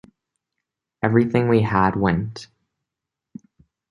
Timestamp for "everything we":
1.03-1.61